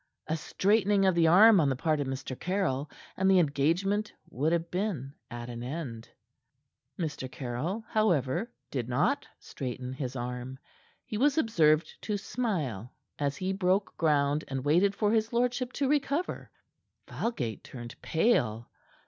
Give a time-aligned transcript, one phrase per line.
[0.25, 2.35] A straightening of the arm on the part of Mr.
[2.39, 6.09] Caryll, and the engagement would have been at an end.
[6.97, 7.31] Mr.
[7.31, 10.57] Caryll, however, did not straighten his arm.
[11.05, 15.87] He was observed to smile as he broke ground and waited for his lordship to
[15.87, 16.49] recover.
[17.05, 18.71] Falgate turned pale.